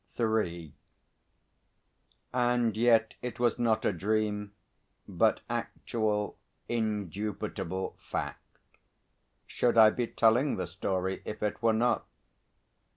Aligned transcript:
III 0.19 0.73
And 2.33 2.75
yet 2.75 3.13
it 3.21 3.39
was 3.39 3.59
not 3.59 3.85
a 3.85 3.93
dream, 3.93 4.51
but 5.07 5.41
actual, 5.47 6.39
indubitable 6.67 7.95
fact. 7.99 8.57
Should 9.45 9.77
I 9.77 9.91
be 9.91 10.07
telling 10.07 10.55
the 10.55 10.65
story 10.65 11.21
if 11.23 11.43
it 11.43 11.61
were 11.61 11.73
not? 11.73 12.07